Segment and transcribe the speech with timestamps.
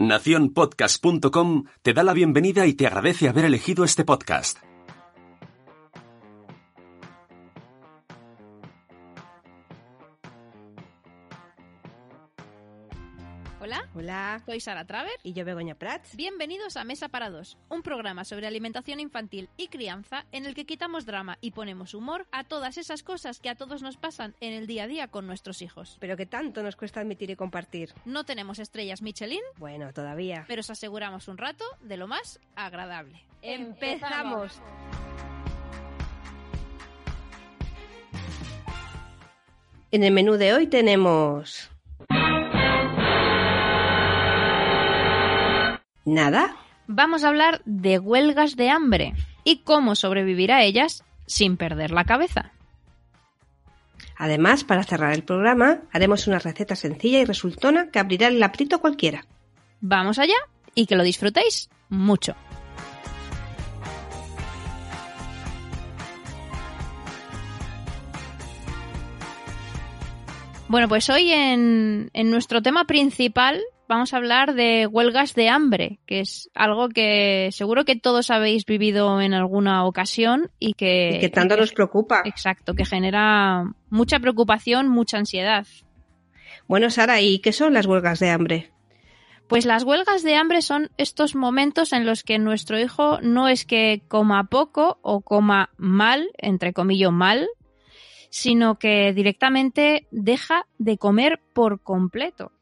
[0.00, 4.69] Naciónpodcast.com te da la bienvenida y te agradece haber elegido este podcast.
[13.92, 15.10] Hola, soy Sara Traver.
[15.24, 16.14] y yo Begoña Prats.
[16.14, 20.64] Bienvenidos a Mesa para Dos, un programa sobre alimentación infantil y crianza en el que
[20.64, 24.52] quitamos drama y ponemos humor a todas esas cosas que a todos nos pasan en
[24.52, 25.96] el día a día con nuestros hijos.
[25.98, 27.92] Pero que tanto nos cuesta admitir y compartir.
[28.04, 30.44] No tenemos estrellas Michelin, Bueno, todavía.
[30.46, 33.20] pero os aseguramos un rato de lo más agradable.
[33.42, 34.60] ¡Empezamos!
[39.90, 41.69] En el menú de hoy tenemos...
[46.04, 46.56] Nada.
[46.86, 49.14] Vamos a hablar de huelgas de hambre
[49.44, 52.52] y cómo sobrevivir a ellas sin perder la cabeza.
[54.16, 58.76] Además, para cerrar el programa, haremos una receta sencilla y resultona que abrirá el aprieto
[58.76, 59.24] a cualquiera.
[59.80, 60.34] Vamos allá
[60.74, 62.34] y que lo disfrutéis mucho.
[70.68, 73.60] Bueno, pues hoy en, en nuestro tema principal
[73.90, 78.64] vamos a hablar de huelgas de hambre, que es algo que seguro que todos habéis
[78.64, 82.22] vivido en alguna ocasión y que, y que tanto nos preocupa.
[82.24, 85.66] exacto, que genera mucha preocupación, mucha ansiedad.
[86.68, 88.70] Bueno, Sara, ¿y qué son las huelgas de hambre?
[89.48, 93.64] Pues las huelgas de hambre son estos momentos en los que nuestro hijo no es
[93.64, 97.48] que coma poco o coma mal, entre comillas mal,
[98.30, 102.52] sino que directamente deja de comer por completo.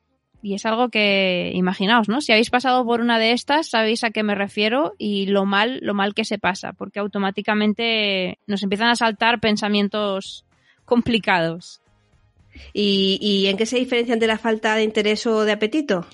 [0.41, 2.21] Y es algo que, imaginaos, ¿no?
[2.21, 5.81] Si habéis pasado por una de estas, sabéis a qué me refiero y lo mal,
[5.83, 10.45] lo mal que se pasa, porque automáticamente nos empiezan a saltar pensamientos
[10.85, 11.81] complicados.
[12.73, 16.07] ¿Y, y en qué se diferencian de la falta de interés o de apetito?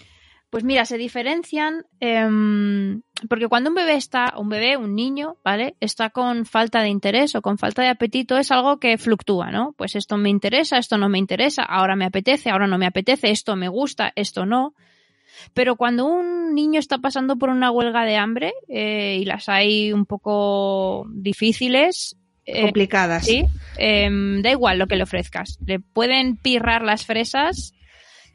[0.55, 5.75] Pues mira, se diferencian em, porque cuando un bebé está, un bebé, un niño, ¿vale?
[5.81, 9.75] Está con falta de interés o con falta de apetito, es algo que fluctúa, ¿no?
[9.77, 13.33] Pues esto me interesa, esto no me interesa, ahora me apetece, ahora no me apetece,
[13.33, 14.75] esto me gusta, esto no.
[15.55, 19.93] Pero cuando un niño está pasando por una huelga de hambre eh, y las hay
[19.93, 23.27] un poco difíciles, eh, Complicadas.
[23.27, 23.45] sí,
[23.77, 25.59] em, da igual lo que le ofrezcas.
[25.67, 27.75] Le pueden pirrar las fresas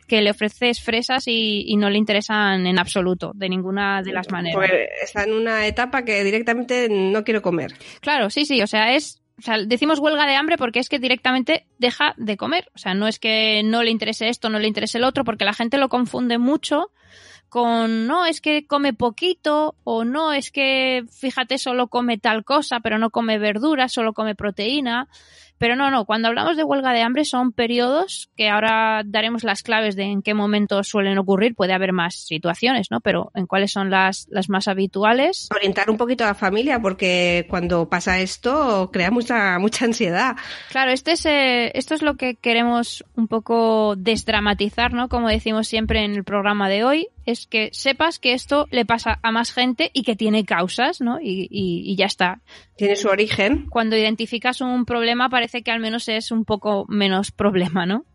[0.10, 4.30] que le ofreces fresas y, y, no le interesan en absoluto, de ninguna de las
[4.30, 4.56] maneras.
[4.56, 7.74] Porque está en una etapa que directamente no quiero comer.
[8.02, 9.22] Claro, sí, sí, o sea, es.
[9.38, 12.68] O sea, decimos huelga de hambre porque es que directamente deja de comer.
[12.76, 15.46] O sea, no es que no le interese esto, no le interese el otro, porque
[15.46, 16.92] la gente lo confunde mucho
[17.50, 22.80] con no, es que come poquito, o no, es que fíjate, solo come tal cosa,
[22.80, 25.08] pero no come verduras, solo come proteína.
[25.60, 29.62] Pero no, no, cuando hablamos de huelga de hambre son periodos que ahora daremos las
[29.62, 31.54] claves de en qué momentos suelen ocurrir.
[31.54, 33.02] Puede haber más situaciones, ¿no?
[33.02, 35.50] Pero en cuáles son las, las más habituales.
[35.54, 40.38] Orientar un poquito a la familia porque cuando pasa esto crea mucha, mucha ansiedad.
[40.70, 45.10] Claro, este es, eh, esto es lo que queremos un poco desdramatizar, ¿no?
[45.10, 49.20] Como decimos siempre en el programa de hoy, es que sepas que esto le pasa
[49.22, 51.20] a más gente y que tiene causas, ¿no?
[51.22, 52.42] Y, y, y ya está.
[52.76, 53.68] Tiene su origen.
[53.70, 58.06] Cuando identificas un problema parece que al menos es un poco menos problema, ¿no?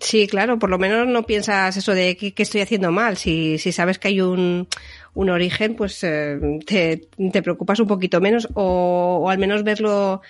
[0.00, 3.16] Sí, claro, por lo menos no piensas eso de que, estoy haciendo mal.
[3.16, 4.66] Si, si sabes que hay un,
[5.14, 10.20] un origen, pues eh, te, te, preocupas un poquito menos o, o al menos verlo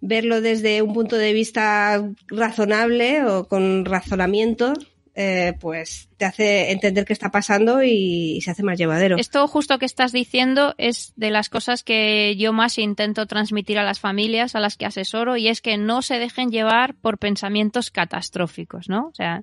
[0.00, 4.74] verlo desde un punto de vista razonable o con razonamiento
[5.18, 9.16] eh, pues te hace entender qué está pasando y, y, se hace más llevadero.
[9.16, 13.82] Esto justo que estás diciendo es de las cosas que yo más intento transmitir a
[13.82, 17.90] las familias a las que asesoro y es que no se dejen llevar por pensamientos
[17.90, 19.06] catastróficos, ¿no?
[19.06, 19.42] O sea,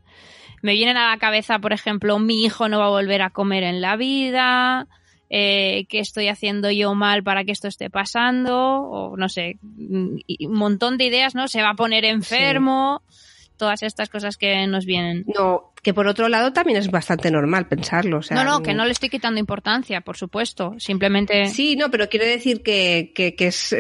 [0.62, 3.64] me vienen a la cabeza, por ejemplo, mi hijo no va a volver a comer
[3.64, 4.88] en la vida,
[5.32, 10.22] eh, qué estoy haciendo yo mal para que esto esté pasando, o no sé, un
[10.50, 11.48] montón de ideas, ¿no?
[11.48, 13.02] Se va a poner enfermo.
[13.10, 13.23] Sí
[13.58, 15.26] todas estas cosas que nos vienen.
[15.36, 18.20] No, que por otro lado también es bastante normal pensarlo.
[18.20, 20.76] O sea, no, no, que no le estoy quitando importancia, por supuesto.
[20.78, 21.48] Simplemente.
[21.48, 23.76] Sí, no, pero quiero decir que, que, que, es,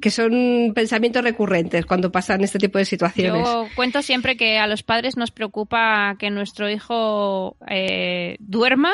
[0.00, 3.46] que son pensamientos recurrentes cuando pasan este tipo de situaciones.
[3.46, 8.92] Yo cuento siempre que a los padres nos preocupa que nuestro hijo eh, duerma,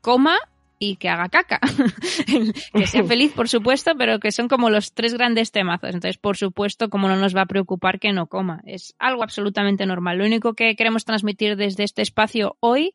[0.00, 0.38] coma
[0.78, 1.60] y que haga caca.
[2.74, 5.94] que sea feliz, por supuesto, pero que son como los tres grandes temazos.
[5.94, 8.60] Entonces, por supuesto, como no nos va a preocupar que no coma.
[8.66, 10.18] Es algo absolutamente normal.
[10.18, 12.94] Lo único que queremos transmitir desde este espacio hoy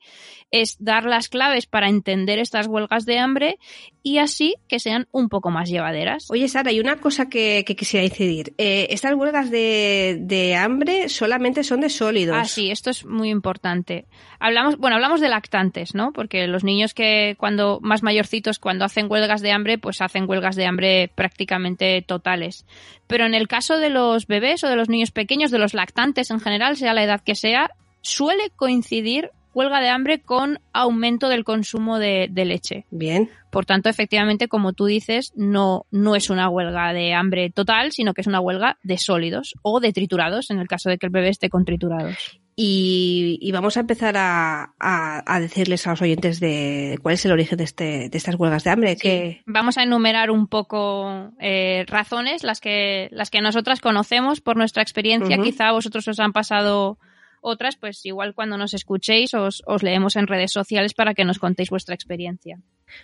[0.51, 3.57] es dar las claves para entender estas huelgas de hambre
[4.03, 6.29] y así que sean un poco más llevaderas.
[6.31, 8.53] Oye, Sara, hay una cosa que, quisiera incidir.
[8.57, 12.35] Eh, estas huelgas de, de, hambre solamente son de sólidos.
[12.37, 14.05] Ah, sí, esto es muy importante.
[14.39, 16.11] Hablamos, bueno, hablamos de lactantes, ¿no?
[16.13, 20.55] Porque los niños que cuando más mayorcitos, cuando hacen huelgas de hambre, pues hacen huelgas
[20.55, 22.65] de hambre prácticamente totales.
[23.07, 26.31] Pero en el caso de los bebés o de los niños pequeños, de los lactantes
[26.31, 27.71] en general, sea la edad que sea,
[28.01, 32.85] suele coincidir huelga de hambre con aumento del consumo de, leche.
[32.91, 33.29] Bien.
[33.49, 38.13] Por tanto, efectivamente, como tú dices, no, no es una huelga de hambre total, sino
[38.13, 41.11] que es una huelga de sólidos o de triturados, en el caso de que el
[41.11, 42.41] bebé esté con triturados.
[42.55, 47.63] Y, vamos a empezar a, decirles a los oyentes de cuál es el origen de,
[47.63, 48.95] este, de estas huelgas de hambre.
[48.97, 49.41] Que...
[49.45, 54.83] Vamos a enumerar un poco eh, razones, las que, las que nosotras conocemos por nuestra
[54.83, 55.37] experiencia.
[55.37, 56.99] Quizá a vosotros os han pasado
[57.41, 61.69] otras, pues igual cuando nos escuchéis os, leemos en redes sociales para que nos contéis
[61.69, 62.59] vuestra experiencia.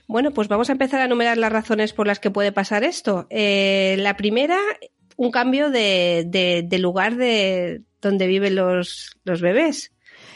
[0.08, 3.28] Bueno, pues vamos a empezar a enumerar las razones por las que puede pasar esto.
[3.30, 4.60] Eh, la primera,
[5.16, 9.92] un cambio de, de, lugar de donde viven los, los bebés.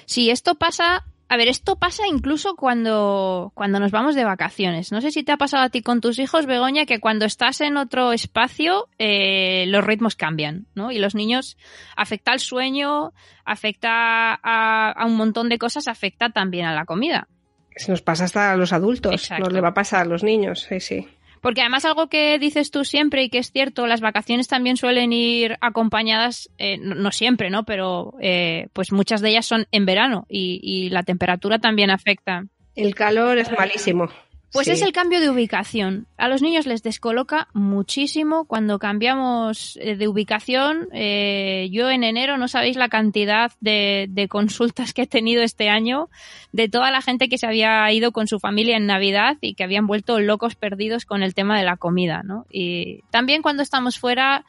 [0.06, 4.92] Sí, esto pasa a ver, esto pasa incluso cuando, cuando nos vamos de vacaciones.
[4.92, 7.62] No sé si te ha pasado a ti con tus hijos, Begoña, que cuando estás
[7.62, 10.92] en otro espacio eh, los ritmos cambian, ¿no?
[10.92, 11.56] Y los niños
[11.96, 13.14] afecta al sueño,
[13.46, 17.30] afecta a, un montón de cosas, afecta también a la comida.
[17.78, 20.68] Se nos pasa hasta a los adultos, nos le va a pasar a los niños,
[20.68, 21.08] sí, sí.
[21.42, 25.12] Porque además algo que dices tú siempre y que es cierto, las vacaciones también suelen
[25.12, 27.66] ir acompañadas, eh, no, siempre, ¿no?
[27.66, 32.46] Pero eh, pues muchas de ellas son en verano y, y la temperatura también afecta.
[32.76, 34.10] El calor es malísimo.
[34.52, 36.08] Pues es el cambio de ubicación.
[36.18, 40.90] A los niños les descoloca muchísimo cuando cambiamos eh, de ubicación.
[40.92, 45.70] Eh, yo en enero no sabéis la cantidad de, de, consultas que he tenido este
[45.70, 46.10] año
[46.52, 49.64] de toda la gente que se había ido con su familia en Navidad y que
[49.64, 52.46] habían vuelto locos perdidos con el tema de la comida, ¿no?
[52.50, 54.46] Y también cuando estamos fuera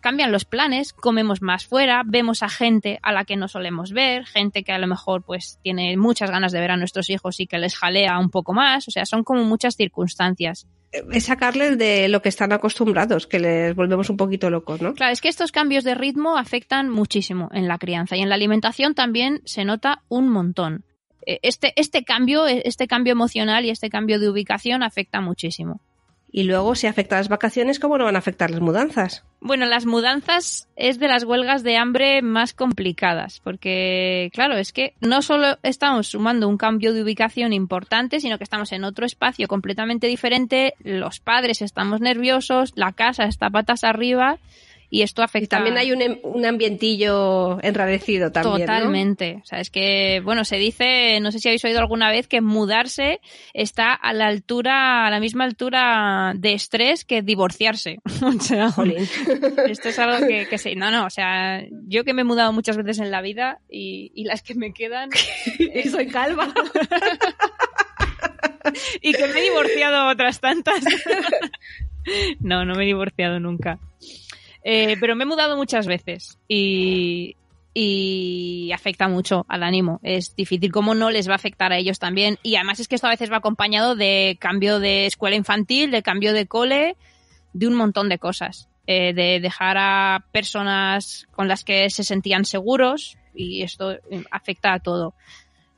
[0.00, 4.26] cambian los planes, comemos más fuera, vemos a gente a la que no solemos ver,
[4.26, 7.46] gente que a lo mejor pues tiene muchas ganas de ver a nuestros hijos y
[7.46, 10.66] que les jalea un poco más, o sea, son como muchas circunstancias.
[10.90, 14.94] Es sacarles de lo que están acostumbrados, que les volvemos un poquito locos, ¿no?
[14.94, 18.36] Claro, es que estos cambios de ritmo afectan muchísimo en la crianza y en la
[18.36, 20.84] alimentación también se nota un montón.
[21.26, 25.82] E, este, este cambio, este cambio emocional y este cambio de ubicación afecta muchísimo.
[26.30, 29.24] Y luego, si afecta a las vacaciones, ¿cómo no van a afectar las mudanzas?
[29.40, 34.94] Bueno, las mudanzas es de las huelgas de hambre más complicadas, porque, claro, es que
[35.00, 39.48] no solo estamos sumando un cambio de ubicación importante, sino que estamos en otro espacio
[39.48, 44.38] completamente diferente, los padres estamos nerviosos, la casa está patas arriba
[44.90, 45.56] y esto afecta.
[45.56, 48.66] también hay un, em, un, ambientillo enrarecido también.
[48.66, 49.40] Totalmente.
[49.42, 52.40] O sea, es que, bueno, se dice, no sé si habéis oído alguna vez que
[52.40, 53.20] mudarse
[53.52, 57.98] está a la altura, a la misma altura de estrés que divorciarse.
[58.22, 58.72] o sea,
[59.68, 60.74] esto es algo que, que sí.
[60.74, 64.10] No, no, o sea, yo que me he mudado muchas veces en la vida y,
[64.14, 65.10] y las que me quedan.
[65.58, 66.48] y soy calva.
[69.02, 70.82] y que me he divorciado otras tantas.
[72.40, 73.78] no, no me he divorciado nunca.
[74.64, 77.36] Eh, pero me he mudado muchas veces y,
[77.74, 80.00] y afecta mucho al ánimo.
[80.02, 82.38] Es difícil cómo no les va a afectar a ellos también.
[82.42, 86.02] Y además es que esto a veces va acompañado de cambio de escuela infantil, de
[86.02, 86.96] cambio de cole,
[87.52, 88.68] de un montón de cosas.
[88.90, 93.98] Eh, de dejar a personas con las que se sentían seguros y esto
[94.30, 95.12] afecta a todo.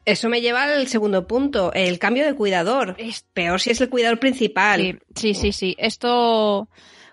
[0.04, 2.94] Eso me lleva al segundo punto, el cambio de cuidador.
[2.98, 5.00] Es peor si es el cuidador principal.
[5.16, 5.50] sí, sí.
[5.50, 5.74] sí.
[5.76, 6.68] Esto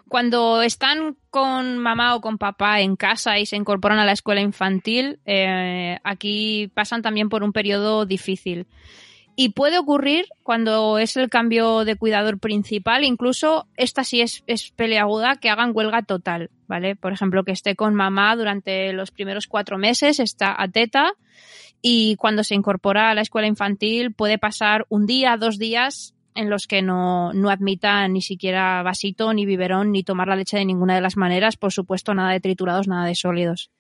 [0.10, 4.42] cuando están con mamá o con papá en casa y se incorporan a la escuela
[4.42, 8.68] infantil, eh, aquí pasan también por un periodo difícil.
[9.36, 14.72] Y puede ocurrir cuando es el cambio de cuidador principal, incluso esta sí es, es
[14.72, 16.96] peleaguda, que hagan huelga total, ¿vale?
[16.96, 21.14] Por ejemplo, que esté con mamá durante los primeros cuatro meses, está a teta,
[21.84, 26.50] y cuando se incorpora a la escuela infantil puede pasar un día, dos días en
[26.50, 30.66] los que no, no admita ni siquiera vasito, ni biberón, ni tomar la leche de
[30.66, 31.58] ninguna de las maneras.
[31.58, 33.72] Por supuesto, nada de triturados, nada de sólidos.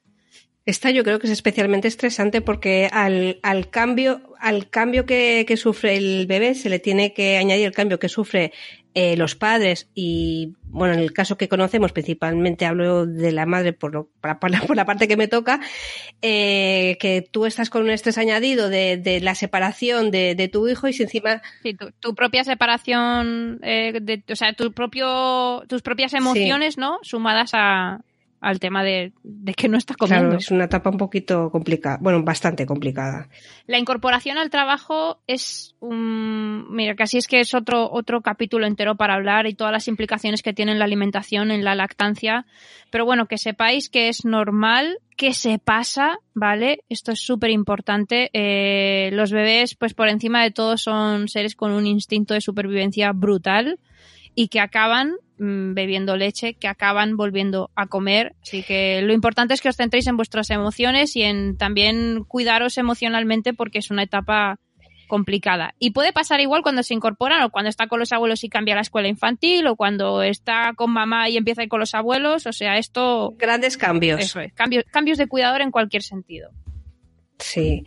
[0.66, 5.56] Esta yo creo que es especialmente estresante porque al, al cambio, al cambio que, que,
[5.56, 8.52] sufre el bebé se le tiene que añadir el cambio que sufre
[8.94, 13.74] eh, los padres y, bueno, en el caso que conocemos, principalmente hablo de la madre
[13.74, 15.60] por, lo, por, la, por la parte que me toca,
[16.22, 20.67] eh, que tú estás con un estrés añadido de, de la separación de, de, tu
[20.67, 21.41] hijo y si encima...
[21.63, 26.82] Sí, tu, tu propia separación, eh, de, o sea, tu propio, tus propias emociones, sí.
[26.82, 27.00] ¿no?
[27.03, 28.01] Sumadas a,
[28.39, 30.29] al tema de, de, que no está comiendo.
[30.29, 33.29] Claro, es una etapa un poquito complicada, bueno, bastante complicada.
[33.65, 38.96] La incorporación al trabajo es un, mira, casi es que es otro, otro capítulo entero
[38.96, 42.46] para hablar y todas las implicaciones que tiene en la alimentación, en la lactancia,
[42.91, 46.84] pero bueno, que sepáis que es normal, que se pasa, ¿vale?
[46.89, 48.29] Esto es súper importante.
[48.34, 53.12] Eh, los bebés, pues por encima de todo, son seres con un instinto de supervivencia
[53.13, 53.79] brutal
[54.36, 58.36] y que acaban bebiendo leche, que acaban volviendo a comer.
[58.41, 62.77] Así que lo importante es que os centréis en vuestras emociones y en también cuidaros
[62.77, 64.60] emocionalmente porque es una etapa
[65.08, 65.74] complicada.
[65.79, 68.75] Y puede pasar igual cuando se incorporan o cuando está con los abuelos y cambia
[68.75, 72.46] la escuela infantil o cuando está con mamá y empieza a ir con los abuelos.
[72.46, 73.34] O sea, esto...
[73.38, 74.20] Grandes cambios.
[74.20, 76.51] Eso es, cambios, cambios de cuidador en cualquier sentido.
[77.39, 77.86] Sí.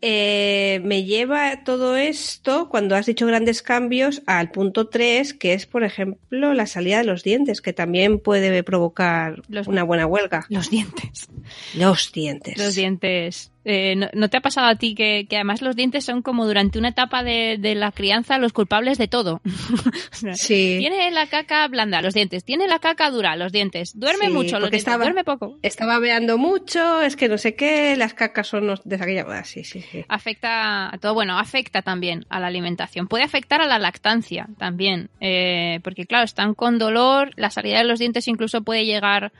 [0.00, 5.66] Eh, me lleva todo esto, cuando has dicho grandes cambios, al punto 3, que es,
[5.66, 10.46] por ejemplo, la salida de los dientes, que también puede provocar los, una buena huelga.
[10.48, 11.28] Los dientes.
[11.74, 12.58] Los dientes.
[12.58, 13.50] Los dientes.
[13.70, 16.46] Eh, ¿no, ¿no, te ha pasado a ti que, que, además los dientes son como
[16.46, 19.42] durante una etapa de, de la crianza los culpables de todo?
[20.32, 20.76] sí.
[20.78, 22.44] Tiene la caca blanda, los dientes.
[22.44, 23.92] Tiene la caca dura, los dientes.
[23.94, 24.78] Duerme sí, mucho, los dientes.
[24.78, 25.58] Estaba, duerme poco.
[25.60, 29.26] Estaba veando mucho, es que no sé qué, las cacas son de aquella...
[29.28, 30.02] Ah, sí, sí, sí.
[30.08, 33.06] Afecta a todo, bueno, afecta también a la alimentación.
[33.06, 37.84] Puede afectar a la lactancia también, eh, porque claro, están con dolor, la salida de
[37.84, 39.30] los dientes incluso puede llegar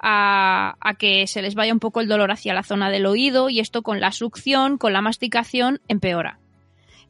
[0.00, 3.48] a, a que se les vaya un poco el dolor hacia la zona del oído
[3.48, 6.38] y esto con la succión, con la masticación, empeora.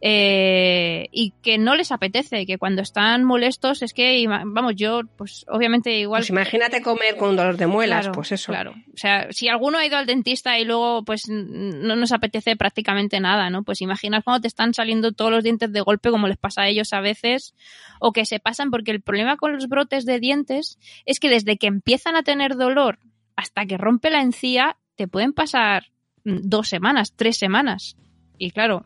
[0.03, 5.47] Eh, y que no les apetece, que cuando están molestos es que, vamos, yo, pues
[5.49, 6.21] obviamente igual.
[6.21, 8.53] Pues imagínate comer con dolor de muelas, claro, pues eso.
[8.53, 8.75] Claro.
[8.93, 13.21] O sea, si alguno ha ido al dentista y luego, pues no nos apetece prácticamente
[13.21, 13.63] nada, ¿no?
[13.63, 16.69] Pues imaginas cuando te están saliendo todos los dientes de golpe, como les pasa a
[16.69, 17.55] ellos a veces,
[17.99, 21.57] o que se pasan, porque el problema con los brotes de dientes es que desde
[21.57, 22.99] que empiezan a tener dolor
[23.35, 25.87] hasta que rompe la encía, te pueden pasar
[26.27, 27.97] dos semanas, tres semanas.
[28.39, 28.85] Y claro,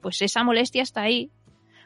[0.00, 1.30] pues esa molestia está ahí.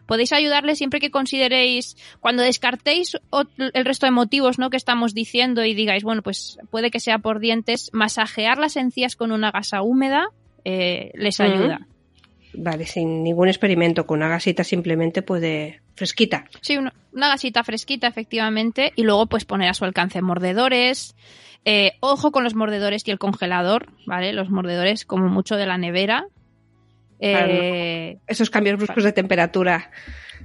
[0.07, 3.17] Podéis ayudarle siempre que consideréis, cuando descartéis
[3.59, 4.69] el resto de motivos ¿no?
[4.69, 9.15] que estamos diciendo y digáis, bueno, pues puede que sea por dientes, masajear las encías
[9.17, 10.29] con una gasa húmeda
[10.65, 11.81] eh, les ayuda.
[11.81, 11.87] Uh -huh.
[12.53, 16.45] Vale, sin ningún experimento, con una gasita simplemente puede fresquita.
[16.61, 21.15] Sí, una, una gasita fresquita, efectivamente, y luego pues poner a su alcance mordedores,
[21.65, 24.33] eh, ojo con los mordedores y el congelador, ¿vale?
[24.33, 26.27] Los mordedores como mucho de la nevera.
[27.21, 29.91] Eh, claro, esos cambios bruscos de temperatura.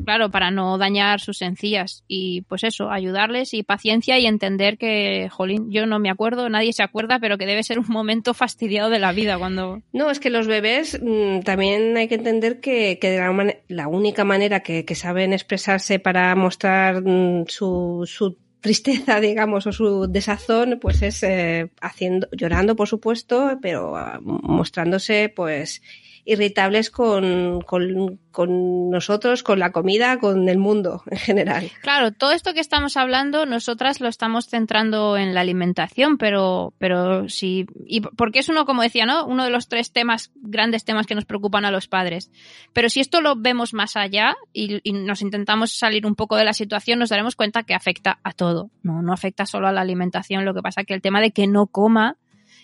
[0.03, 2.03] Claro, para no dañar sus encías.
[2.07, 6.73] Y pues eso, ayudarles y paciencia y entender que, jolín, yo no me acuerdo, nadie
[6.73, 9.81] se acuerda, pero que debe ser un momento fastidiado de la vida cuando...
[9.93, 14.23] No, es que los bebés mmm, también hay que entender que, que la, la, única
[14.23, 20.79] manera que, que, saben expresarse para mostrar mmm, su, su tristeza, digamos, o su desazón,
[20.81, 25.83] pues es eh, haciendo, llorando, por supuesto, pero uh, mostrándose, pues,
[26.25, 31.71] irritables con, con, con, nosotros, con la comida, con el mundo en general.
[31.81, 37.29] Claro, todo esto que estamos hablando, nosotras lo estamos centrando en la alimentación, pero, pero
[37.29, 39.25] sí, y porque es uno, como decía, ¿no?
[39.25, 42.31] Uno de los tres temas, grandes temas que nos preocupan a los padres.
[42.73, 46.45] Pero si esto lo vemos más allá y, y nos intentamos salir un poco de
[46.45, 48.71] la situación, nos daremos cuenta que afecta a todo.
[48.81, 51.45] No, no afecta solo a la alimentación, lo que pasa que el tema de que
[51.47, 52.17] no coma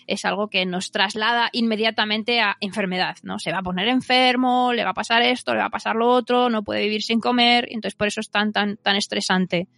[0.06, 3.38] es algo que nos traslada inmediatamente a enfermedad, ¿no?
[3.38, 6.08] Se va a poner enfermo, le va a pasar esto, le va a pasar lo
[6.08, 9.68] otro, no puede vivir sin comer, entonces por eso es tan, tan, tan estresante.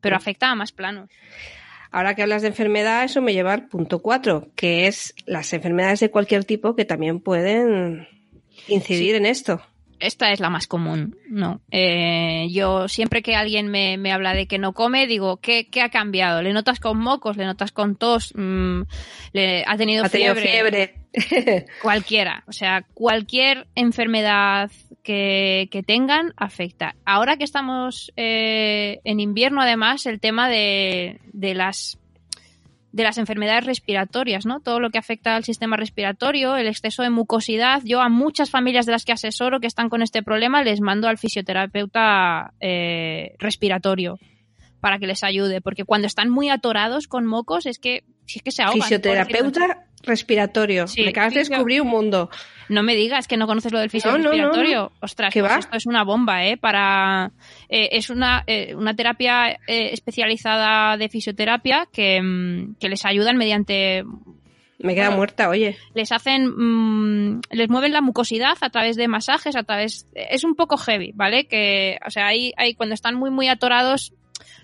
[0.00, 1.10] Pero afecta a más planos.
[1.90, 6.00] Ahora que hablas de enfermedad, eso me lleva al punto 4, que es las enfermedades
[6.00, 8.08] de cualquier tipo que también pueden
[8.66, 9.16] incidir sí.
[9.16, 9.62] en esto
[10.02, 11.60] esta es la más común, ¿no?
[11.70, 15.80] Eh, yo siempre que alguien me, me, habla de que no come, digo, ¿qué, ¿qué,
[15.80, 16.42] ha cambiado?
[16.42, 17.36] ¿Le notas con mocos?
[17.36, 18.32] ¿Le notas con tos?
[18.34, 18.82] Mm,
[19.32, 20.42] ¿le, ¿Ha tenido ha fiebre?
[20.42, 20.94] fiebre.
[21.82, 22.42] Cualquiera.
[22.46, 24.70] O sea, cualquier enfermedad
[25.02, 26.96] que, que tengan afecta.
[27.04, 31.98] Ahora que estamos eh, en invierno, además, el tema de, de las
[32.92, 34.60] de las enfermedades respiratorias, ¿no?
[34.60, 37.80] Todo lo que afecta al sistema respiratorio, el exceso de mucosidad.
[37.84, 41.08] Yo a muchas familias de las que asesoro que están con este problema les mando
[41.08, 44.18] al fisioterapeuta eh, respiratorio
[44.80, 48.42] para que les ayude, porque cuando están muy atorados con mocos es que Si es
[48.42, 48.80] que se ahogan.
[48.80, 50.86] Fisioterapeuta respiratorio.
[50.96, 52.30] me acabas de descubrir un mundo.
[52.70, 54.92] No me digas que no conoces lo del fisioterapeuta respiratorio.
[55.00, 56.56] Ostras, pues esto es una bomba, ¿eh?
[56.56, 57.30] Para,
[57.68, 63.36] eh, es una, eh, una terapia eh, especializada de fisioterapia que, mm, que les ayudan
[63.36, 64.02] mediante
[64.78, 65.76] me queda muerta, oye.
[65.94, 70.56] Les hacen, mm, les mueven la mucosidad a través de masajes, a través, es un
[70.56, 71.46] poco heavy, ¿vale?
[71.46, 74.12] Que, o sea, ahí, ahí cuando están muy, muy atorados,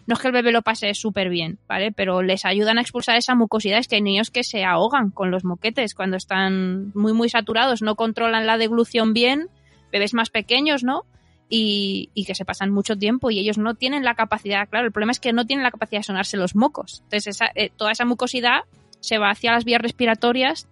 [0.08, 1.92] no es que el bebé lo pase súper bien, ¿vale?
[1.92, 3.78] Pero les ayudan a expulsar esa mucosidad.
[3.78, 7.82] Es que hay niños que se ahogan con los moquetes cuando están muy, muy saturados,
[7.82, 9.50] no controlan la deglución bien,
[9.92, 11.02] bebés más pequeños, ¿no?
[11.50, 14.92] Y, y, que se pasan mucho tiempo y ellos no tienen la capacidad, claro, el
[14.92, 17.02] problema es que no tienen la capacidad de sonarse los mocos.
[17.04, 18.60] Entonces, eh, toda esa mucosidad
[19.00, 20.68] se va hacia las vías respiratorias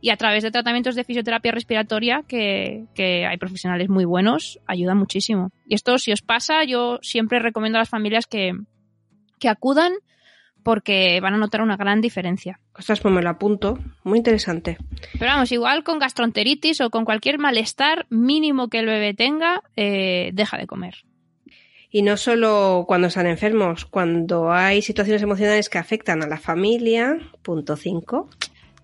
[0.00, 5.50] y a través de tratamientos de fisioterapia respiratoria que, hay profesionales muy buenos, ayuda muchísimo.
[5.66, 8.52] Y esto si os pasa, yo siempre recomiendo a las familias que,
[9.38, 9.92] que acudan
[10.62, 12.60] porque van a notar una gran diferencia.
[12.76, 13.78] Ostras, pues me lo apunto.
[14.04, 14.76] Muy interesante.
[15.18, 20.30] Pero vamos, igual con gastroenteritis o con cualquier malestar mínimo que el bebé tenga, eh,
[20.34, 21.04] deja de comer.
[21.90, 27.16] Y no solo cuando están enfermos, cuando hay situaciones emocionales que afectan a la familia,
[27.42, 28.28] punto 5.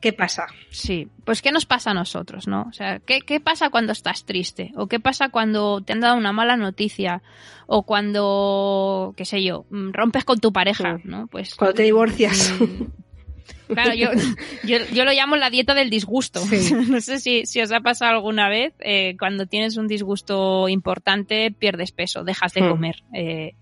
[0.05, 0.49] ¿Qué pasa?
[0.69, 2.67] Sí, pues ¿qué nos pasa a nosotros, no?
[2.69, 4.71] O sea, ¿qué, ¿qué, pasa cuando estás triste?
[4.77, 7.23] ¿O qué pasa cuando te han dado una mala noticia?
[7.67, 11.27] ¿O cuando, qué sé yo, mm, rompes con tu pareja, ¿no?
[11.29, 11.55] Pues...
[11.55, 12.53] Cuando te divorcias.
[13.67, 14.11] Claro, yo,
[14.93, 16.43] yo, lo llamo la dieta del disgusto.
[16.89, 21.51] No sé si, si, os ha pasado alguna vez, eh, cuando tienes un disgusto importante,
[21.51, 22.69] pierdes peso, dejas de hmm.
[22.69, 22.97] comer.
[23.15, 23.55] Eh,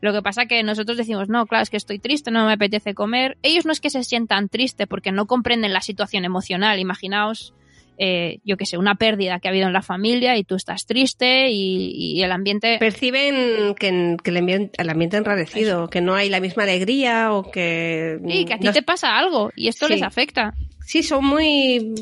[0.00, 2.94] lo que pasa que nosotros decimos, no, claro, es que estoy triste, no me apetece
[2.94, 3.36] comer.
[3.42, 6.78] Ellos no es que se sientan tristes porque no comprenden la situación emocional.
[6.78, 7.54] Imaginaos
[7.98, 10.86] eh, yo qué sé, una pérdida que ha habido en la familia y tú estás
[10.86, 12.76] triste y, el ambiente...
[12.78, 18.18] Perciben que, el, ambiente, el ambiente enradecido, que no hay la misma alegría o que...
[18.26, 20.54] Sí, que a ti te pasa algo y esto les afecta.
[20.84, 21.94] Sí, son muy...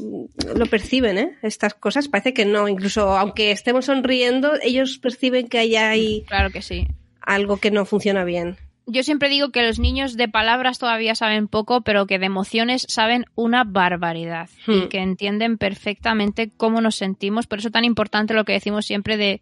[0.56, 1.38] lo perciben, ¿eh?
[1.42, 2.08] Estas cosas.
[2.08, 6.24] Parece que no, incluso aunque estemos sonriendo, ellos perciben que hay ahí...
[6.26, 6.86] Claro que sí.
[7.26, 11.48] Algo que no funciona bien yo siempre digo que los niños de palabras todavía saben
[11.48, 14.88] poco, pero que de emociones saben una barbaridad y hmm.
[14.88, 17.46] que entienden perfectamente cómo nos sentimos.
[17.46, 19.40] Por eso es tan importante lo que decimos siempre de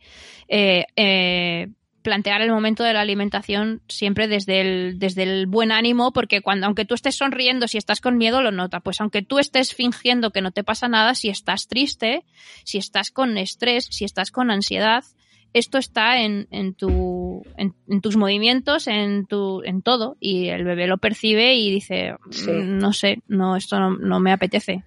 [0.48, 1.68] eh, eh,
[2.02, 6.66] plantear el momento de la alimentación siempre desde el, desde el buen ánimo, porque cuando,
[6.66, 8.78] aunque tú estés sonriendo, si estás con miedo, lo nota.
[8.78, 12.24] Pues aunque tú estés fingiendo que no te pasa nada, si estás triste,
[12.64, 15.02] si estás con estrés, si estás con ansiedad,
[15.52, 20.86] esto está en, en, tu, en, tus movimientos, en, tu, en todo, y el bebé
[20.86, 24.84] lo percibe y dice, mm, no sé, no, esto no, me apetece.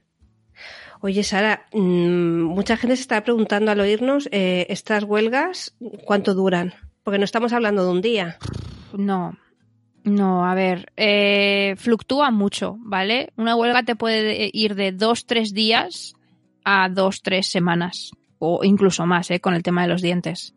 [1.01, 6.74] Oye, Sara, mm, mucha gente se está preguntando al oírnos, eh, ¿estas huelgas cuánto duran?
[7.03, 8.38] Porque no estamos hablando de un día.
[8.98, 9.38] No,
[10.04, 13.32] no, a ver, eh, fluctúa mucho, ¿vale?
[13.38, 16.15] Una huelga te puede ir de dos, tres días
[16.63, 19.39] a dos, tres semanas o incluso más, ¿eh?
[19.39, 20.56] con el tema de los dientes.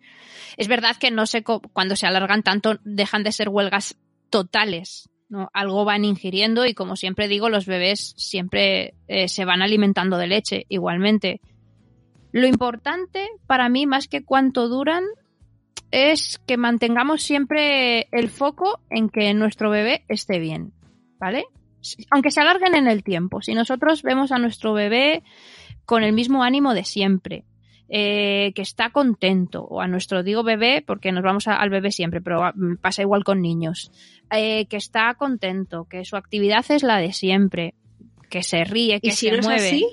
[0.57, 3.97] Es verdad que no sé, cuando se alargan tanto, dejan de ser huelgas
[4.31, 5.09] totales.
[5.29, 5.51] ¿no?
[5.53, 10.27] Algo van ingiriendo y como siempre digo, los bebés siempre eh, se van alimentando de
[10.27, 11.41] leche igualmente.
[12.33, 15.05] Lo importante para mí, más que cuánto duran,
[15.91, 20.73] es que mantengamos siempre el foco en que nuestro bebé esté bien,
[21.19, 21.47] ¿vale?
[22.11, 25.23] Aunque se alarguen en el tiempo, si nosotros vemos a nuestro bebé
[25.87, 27.45] con el mismo ánimo de siempre,
[27.89, 32.21] eh, que está contento, o a nuestro digo bebé, porque nos vamos al bebé siempre,
[32.21, 33.91] pero pasa igual con niños,
[34.31, 37.75] eh, que está contento, que su actividad es la de siempre,
[38.29, 39.55] que se ríe, que se mueve.
[39.55, 39.87] así?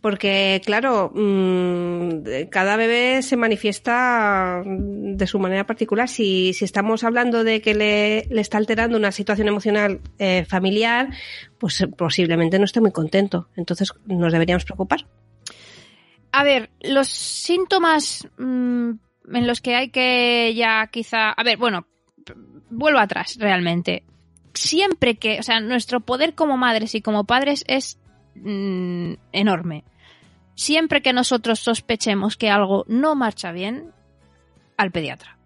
[0.00, 6.08] Porque, claro, mm, cada bebé se manifiesta de su manera particular.
[6.08, 11.08] Si, si estamos hablando de que le, le, está alterando una situación emocional eh, familiar,
[11.58, 13.48] pues posiblemente no esté muy contento.
[13.56, 15.06] Entonces, ¿nos deberíamos preocupar?
[16.38, 18.90] A ver, los síntomas mm,
[19.32, 21.30] en los que hay que ya quizá...
[21.30, 21.88] A ver, bueno,
[22.70, 24.04] vuelvo atrás realmente.
[24.54, 27.98] Siempre que, o sea, nuestro poder como madres y como padres es
[28.36, 29.82] mm, enorme.
[30.54, 33.90] Siempre que nosotros sospechemos que algo no marcha bien,
[34.76, 35.38] al pediatra.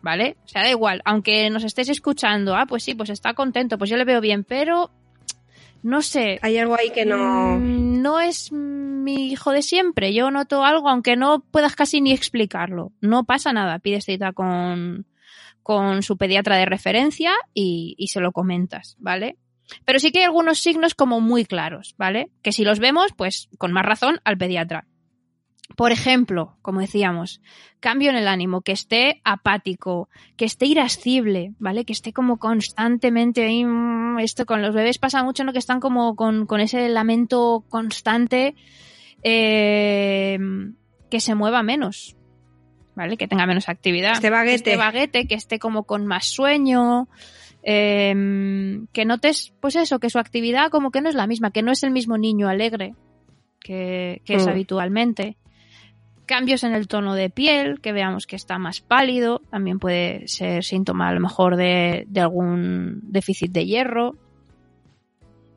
[0.00, 0.38] ¿Vale?
[0.46, 3.90] O sea, da igual, aunque nos estés escuchando, ah, pues sí, pues está contento, pues
[3.90, 4.90] yo le veo bien, pero
[5.82, 6.38] no sé.
[6.42, 7.58] Hay algo ahí que no.
[7.58, 10.12] Mm, no es mi hijo de siempre.
[10.12, 12.92] Yo noto algo, aunque no puedas casi ni explicarlo.
[13.00, 13.78] No pasa nada.
[13.78, 15.06] Pides cita con,
[15.62, 19.36] con su pediatra de referencia y, y se lo comentas, ¿vale?
[19.84, 22.30] Pero sí que hay algunos signos como muy claros, ¿vale?
[22.42, 24.86] Que si los vemos, pues con más razón al pediatra.
[25.74, 27.40] Por ejemplo, como decíamos,
[27.80, 31.84] cambio en el ánimo, que esté apático, que esté irascible, ¿vale?
[31.84, 33.64] Que esté como constantemente ahí.
[33.64, 35.52] mm, Esto con los bebés pasa mucho, ¿no?
[35.52, 38.54] Que están como con, con ese lamento constante,
[39.22, 40.38] eh,
[41.10, 42.16] que se mueva menos,
[42.94, 43.16] ¿vale?
[43.16, 44.12] Que tenga menos actividad.
[44.12, 44.50] Este baguete.
[44.50, 47.08] Que esté baguete, que esté como con más sueño.
[47.68, 48.14] eh,
[48.92, 51.72] que notes, pues eso, que su actividad como que no es la misma, que no
[51.72, 52.94] es el mismo niño alegre
[53.58, 54.50] que, que es Mm.
[54.50, 55.36] habitualmente
[56.26, 60.64] cambios en el tono de piel, que veamos que está más pálido, también puede ser
[60.64, 64.16] síntoma a lo mejor de, algún déficit de hierro.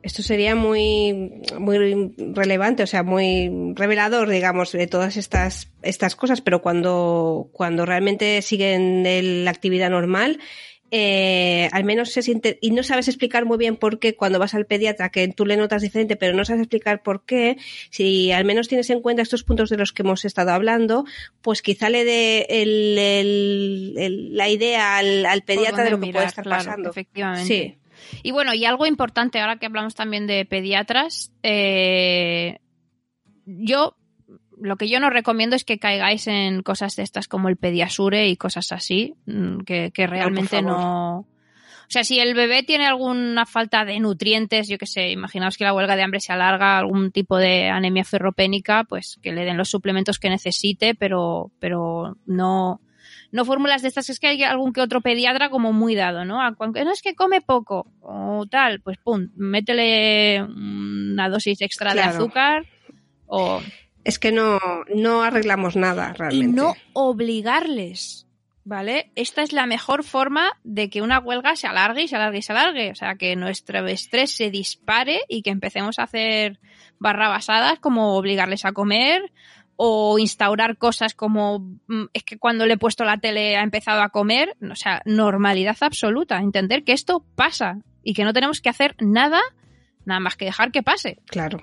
[0.02, 6.40] Esto sería muy, muy relevante, o sea, muy revelador, digamos, de todas estas, estas cosas,
[6.40, 10.38] pero cuando, cuando realmente siguen la actividad normal,
[10.90, 14.54] eh, al menos se siente, y no sabes explicar muy bien por qué cuando vas
[14.54, 17.56] al pediatra, que tú le notas diferente, pero no sabes explicar por qué,
[17.90, 21.04] si al menos tienes en cuenta estos puntos de los que hemos estado hablando,
[21.42, 26.06] pues quizá le dé el, el- el- la idea al, al pediatra de lo que
[26.06, 26.90] mirar, puede estar claro, pasando.
[26.90, 27.46] Efectivamente.
[27.46, 27.76] Sí.
[28.22, 32.58] Y bueno, y algo importante ahora que hablamos también de pediatras, eh,
[33.46, 33.94] yo
[34.60, 38.28] lo que yo no recomiendo es que caigáis en cosas de estas como el pediasure
[38.28, 41.26] y cosas así, mm, que, que realmente no.
[41.90, 45.64] O sea, si el bebé tiene alguna falta de nutrientes, yo qué sé, imaginaos que
[45.64, 49.56] la huelga de hambre se alarga, algún tipo de anemia ferropénica, pues que le den
[49.56, 52.80] los suplementos que necesite, pero, pero no,
[53.32, 56.38] no fórmulas de estas, es que hay algún que otro pediatra como muy dado, ¿no?
[56.38, 62.66] No es que come poco o tal, pues pum, métele una dosis extra de azúcar
[63.26, 63.60] o
[64.10, 64.58] Es que no,
[64.92, 66.56] no arreglamos nada y realmente.
[66.60, 68.26] no obligarles,
[68.64, 69.12] ¿vale?
[69.14, 72.42] Esta es la mejor forma de que una huelga se alargue y se alargue y
[72.42, 76.58] se alargue, o sea, que nuestro estrés se dispare y que empecemos a hacer
[76.98, 79.30] barrabasadas como obligarles a comer
[79.76, 84.02] o instaurar cosas como mm, es que cuando le he puesto la tele ha empezado
[84.02, 88.70] a comer, o sea, normalidad absoluta, entender que esto pasa y que no tenemos que
[88.70, 89.40] hacer nada
[90.04, 91.18] nada más que dejar que pase.
[91.26, 91.62] Claro.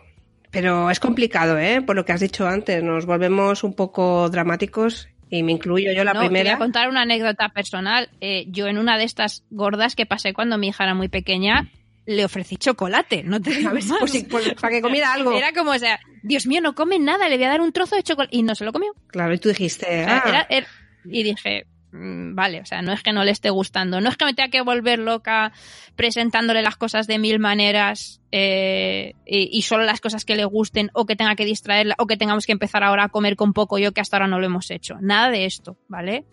[0.52, 1.82] Pero es complicado, ¿eh?
[1.82, 6.04] Por lo que has dicho antes, nos volvemos un poco dramáticos y me incluyo yo
[6.06, 6.56] la no, Te voy primera.
[6.56, 8.10] a contar una anécdota personal.
[8.22, 11.70] Eh, yo en una de estas gordas que pasé cuando mi hija era muy pequeña,
[12.06, 13.24] le ofrecí chocolate.
[13.24, 14.00] No te digo A ver si- más.
[14.00, 15.34] por si- por- para que comiera algo.
[15.38, 17.96] Era como, o sea, Dios mío, no come nada, le voy a dar un trozo
[17.98, 18.36] de chocolate.
[18.36, 18.94] Y no se lo comió.
[19.08, 20.68] Claro, y tú dijiste, ah, era- era-
[21.04, 21.66] y dije,
[22.00, 24.50] vale, o sea, no es que no le esté gustando, no es que me tenga
[24.50, 25.52] que volver loca
[25.96, 30.90] presentándole las cosas de mil maneras eh, y, y solo las cosas que le gusten
[30.94, 33.78] o que tenga que distraerla o que tengamos que empezar ahora a comer con poco
[33.78, 34.96] yo que hasta ahora no lo hemos hecho.
[35.02, 36.26] Nada de esto, ¿vale?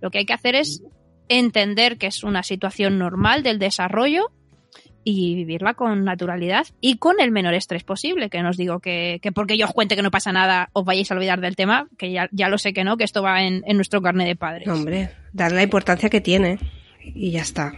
[0.00, 0.82] Lo que hay que hacer es
[1.28, 4.30] entender que es una situación normal del desarrollo
[5.04, 8.30] y vivirla con naturalidad y con el menor estrés posible.
[8.30, 10.84] Que no os digo que, que porque yo os cuente que no pasa nada os
[10.84, 13.42] vayáis a olvidar del tema, que ya, ya lo sé que no, que esto va
[13.42, 14.68] en, en nuestro carnet de padres.
[14.68, 16.58] hombre, darle la importancia que tiene
[17.02, 17.72] y ya está.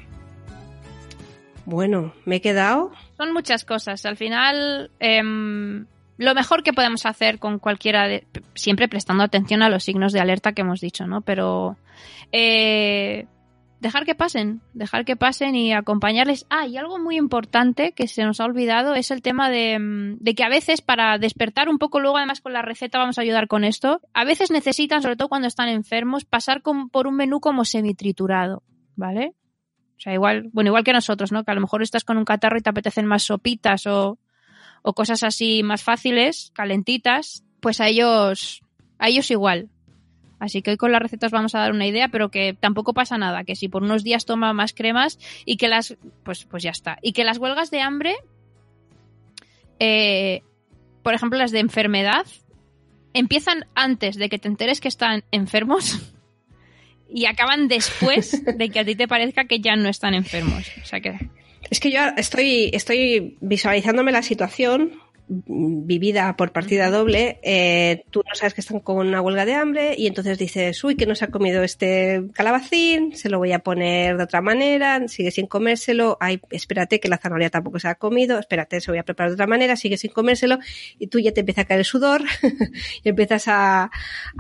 [1.67, 2.93] Bueno, me he quedado.
[3.17, 4.05] Son muchas cosas.
[4.05, 5.87] Al final, em,
[6.19, 8.27] lo mejor que podemos hacer con cualquiera de.
[8.55, 11.23] Siempre prestando atención a los signos de alerta que hemos dicho, ¿no?
[11.23, 11.77] Pero.
[12.33, 13.27] eh,
[13.85, 16.47] dejar que pasen, dejar que pasen y acompañarles.
[16.49, 20.17] Ah, y algo muy importante que se nos ha olvidado es el tema de, mm,
[20.21, 23.21] de que a veces para despertar un poco, luego además con la receta vamos a
[23.23, 27.15] ayudar con esto, a veces necesitan, sobre todo cuando están enfermos, pasar con- por un
[27.17, 28.63] menú como semitriturado,
[28.97, 29.35] ¿vale?
[29.99, 31.45] O sea, igual, bueno, igual que nosotros, ¿no?
[31.45, 34.19] Que a lo mejor estás con un catarro y te apetecen más sopitas o,
[34.83, 38.63] o cosas así más fáciles, calentitas, pues a ellos,
[38.99, 39.69] a ellos igual.
[40.39, 43.19] Así que hoy con las recetas vamos a dar una idea, pero que tampoco pasa
[43.19, 46.71] nada, que si por unos días toma más cremas y que las, pues, pues ya
[46.71, 46.99] está.
[47.03, 48.15] Y que las huelgas de hambre,
[49.79, 50.43] eh,
[51.03, 52.27] por ejemplo las de enfermedad,
[53.13, 56.13] empiezan antes de que te enteres que están enfermos
[57.09, 60.71] y acaban después de que a ti te parezca que ya no están enfermos.
[60.83, 61.17] O sea que
[61.71, 67.39] Es que yo estoy, estoy visualizándome la situación vivida por partida doble.
[67.43, 70.97] Eh, tú no sabes que están con una huelga de hambre y entonces dices, uy,
[70.97, 75.07] que no se ha comido este calabacín, se lo voy a poner de otra manera,
[75.09, 78.93] sigue sin comérselo, ay, espérate que la zanahoria tampoco se ha comido, espérate, se lo
[78.93, 80.59] voy a preparar de otra manera, sigue sin comérselo
[80.99, 82.23] y tú ya te empieza a caer el sudor
[83.03, 83.91] y empiezas a,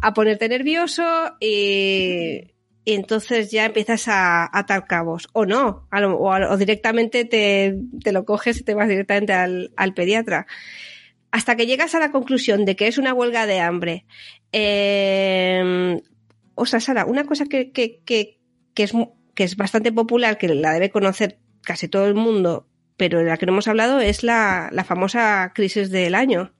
[0.02, 2.53] a ponerte nervioso y,
[2.84, 5.28] y entonces ya empiezas a a atar cabos.
[5.32, 9.32] O no, a lo- o, o directamente te, te lo coges y te vas directamente
[9.32, 10.46] al, al pediatra.
[11.30, 14.06] Hasta que llegas a la conclusión de que es una huelga de hambre.
[14.52, 16.00] Eh,
[16.54, 18.38] o sea, Sara, una cosa que, que, que,
[18.74, 18.92] que es,
[19.34, 23.36] que es bastante popular, que la debe conocer casi todo el mundo, pero de la
[23.36, 26.52] que no hemos hablado, es la, la famosa crisis del año.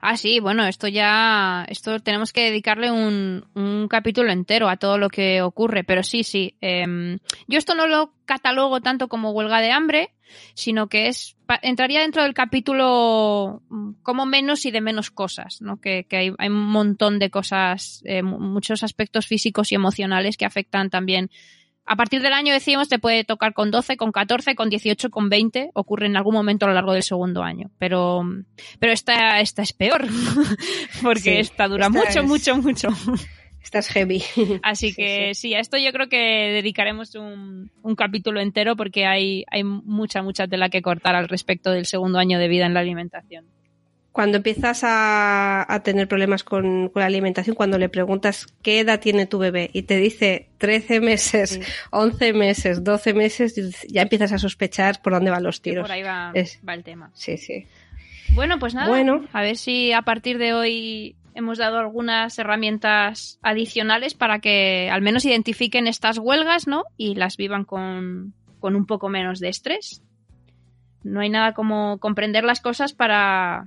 [0.00, 4.98] Ah, sí, bueno, esto ya, esto tenemos que dedicarle un, un capítulo entero a todo
[4.98, 6.56] lo que ocurre, pero sí, sí.
[6.60, 10.14] em, yo esto no lo catalogo tanto como huelga de hambre,
[10.54, 15.80] sino que es, entraría dentro del capítulo mm, como menos y de menos cosas, ¿no?
[15.80, 20.36] Que, que hay, hay un montón de cosas, eh, mu- muchos aspectos físicos y emocionales
[20.36, 21.30] que afectan también
[21.86, 25.28] a partir del año decimos te puede tocar con 12, con 14, con 18, con
[25.28, 28.22] 20, ocurre en algún momento a lo largo del segundo año, pero
[28.78, 30.06] pero esta esta es peor
[31.02, 32.88] porque Sí, esta dura esta mucho es- mucho mucho.
[33.62, 34.22] Estás heavy.
[34.62, 35.54] Así Sí, que sí.
[35.54, 36.18] a esto yo creo que
[36.52, 41.70] dedicaremos un, un capítulo entero porque hay hay mucha mucha tela que cortar al respecto
[41.70, 43.46] del segundo año de vida en la alimentación.
[44.14, 49.00] Cuando empiezas a, a tener problemas con, con la alimentación, cuando le preguntas qué edad
[49.00, 51.60] tiene tu bebé y te dice 13 meses, Sí.
[51.90, 53.56] 11 meses, 12 meses,
[53.88, 55.82] ya empiezas a sospechar por dónde van los Que tiros.
[55.82, 57.10] por ahí va, Es- va el tema.
[57.14, 57.66] Sí, sí.
[58.34, 58.88] Bueno, pues nada.
[58.88, 59.24] Bueno.
[59.32, 65.02] A ver si a partir de hoy hemos dado algunas herramientas adicionales para que al
[65.02, 66.84] menos identifiquen estas huelgas, ¿no?
[66.96, 70.02] Y las vivan con, con un poco menos de estrés.
[71.02, 73.66] No hay nada como comprender las cosas para,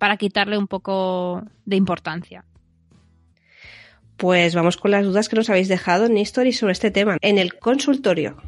[0.00, 2.46] para quitarle un poco de importancia.
[4.16, 7.18] Pues vamos con las dudas que nos habéis dejado en History sobre este tema.
[7.20, 8.38] En el consultorio.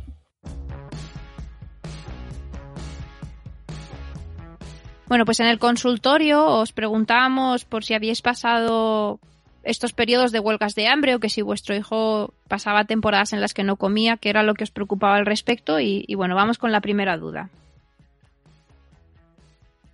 [5.07, 9.21] Bueno, pues en el consultorio os preguntábamos por si habíais pasado
[9.63, 13.53] estos periodos de huelgas de hambre o que si vuestro hijo pasaba temporadas en las
[13.53, 16.57] que no comía, qué era lo que os preocupaba al respecto y, y bueno, vamos
[16.57, 17.51] con la primera duda.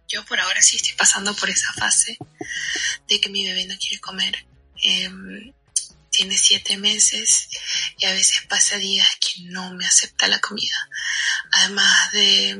[0.08, 2.18] Yo por ahora sí estoy pasando por esa fase
[3.06, 4.46] de que mi bebé no quiere comer.
[4.82, 5.52] Em,
[6.10, 7.48] tiene siete meses
[7.98, 10.88] y a veces pasa días que no me acepta la comida.
[11.52, 12.58] Además de,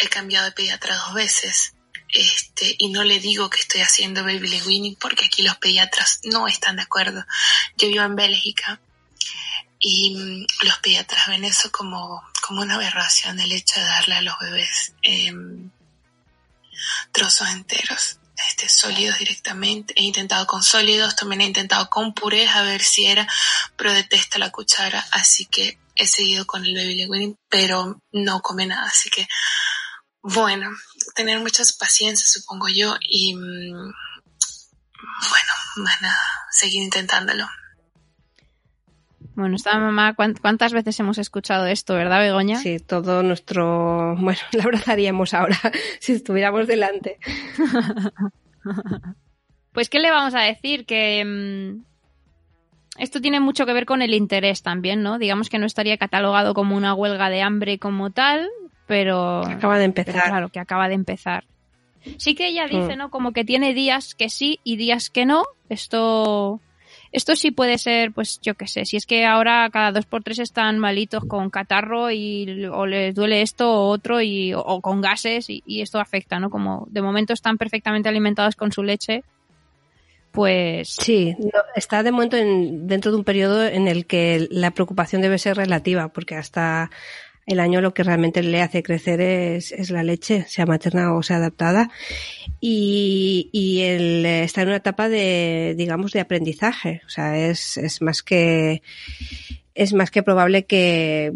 [0.00, 1.74] he cambiado de pediatra dos veces.
[2.12, 6.48] Este, y no le digo que estoy haciendo baby weaning porque aquí los pediatras no
[6.48, 7.24] están de acuerdo.
[7.76, 8.80] Yo vivo en Bélgica
[9.78, 14.22] y mm, los pediatras ven eso como, como una aberración el hecho de darle a
[14.22, 15.70] los bebés em,
[17.12, 19.94] trozos enteros, este, sólidos directamente.
[19.96, 23.26] He intentado con sólidos, también he intentado con purés a ver si era,
[23.76, 28.66] pero detesta la cuchara, así que he seguido con el baby weaning, pero no come
[28.66, 29.26] nada, así que
[30.22, 30.70] bueno,
[31.14, 33.92] tener mucha paciencia supongo yo y mm,
[35.28, 36.16] bueno, van a
[36.50, 37.48] seguir intentándolo.
[39.36, 42.56] Bueno, esta mamá, ¿cuán- ¿cuántas veces hemos escuchado esto, verdad, Begoña?
[42.56, 44.16] Sí, todo nuestro.
[44.20, 45.58] Bueno, la abrazaríamos ahora
[46.00, 47.18] si estuviéramos delante.
[49.72, 50.84] Pues, ¿qué le vamos a decir?
[50.84, 51.84] Que mm,
[52.98, 55.18] esto tiene mucho que ver con el interés también, ¿no?
[55.18, 58.48] Digamos que no estaría catalogado como una huelga de hambre como tal,
[58.86, 60.28] pero, Acaba de pero empezar.
[60.30, 61.44] claro, que acaba de empezar.
[62.18, 62.98] Sí que ella dice, Mm.
[62.98, 63.10] ¿no?
[63.10, 65.44] Como que tiene días que sí y días que no.
[65.68, 66.60] Esto,
[67.12, 70.22] esto sí puede ser, pues yo qué sé, si es que ahora cada dos por
[70.22, 75.00] tres están malitos con catarro y o les duele esto o otro y, o, con
[75.00, 76.50] gases y, esto afecta, ¿no?
[76.50, 79.24] Como de momento están perfectamente alimentados con su leche,
[80.30, 81.34] pues Sí,
[81.74, 85.56] está de momento en- dentro de un periodo en el que la preocupación debe ser
[85.56, 86.90] relativa, porque hasta
[87.46, 91.22] el año lo que realmente le hace crecer es, es la leche, sea materna o
[91.22, 91.90] sea adaptada,
[92.60, 97.02] y, y está en una etapa de, digamos, de aprendizaje.
[97.06, 98.82] O sea, es, es más que
[99.74, 101.32] es más que probable que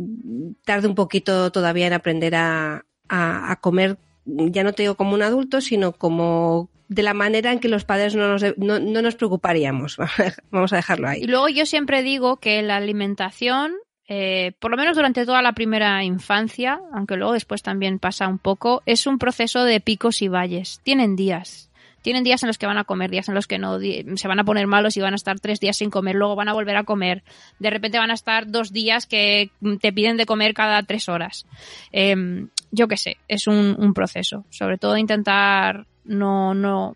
[0.65, 5.23] tarde un poquito todavía en aprender a, a, comer, ya no te digo como un
[5.23, 9.15] adulto, sino como de la manera en que los padres no nos, no, no nos
[9.15, 9.97] preocuparíamos.
[10.51, 11.23] Vamos a dejarlo Y ahí.
[11.27, 13.73] luego yo siempre digo que la alimentación,
[14.09, 18.39] eh, por lo menos durante toda la primera infancia, aunque luego después también pasa un
[18.39, 20.81] poco, es un proceso de picos y valles.
[20.83, 21.71] Tienen días.
[22.03, 24.39] Tienen días en los que van a comer, días en los que no, se van
[24.39, 26.77] a poner malos y van a estar tres días sin comer, luego van a volver
[26.77, 27.23] a comer.
[27.59, 31.09] De repente van a estar dos días que mm, te piden de comer cada tres
[31.09, 31.47] horas.
[31.93, 34.45] Em, yo qué sé, es un, un proceso.
[34.51, 36.95] Sobre todo intentar no, no,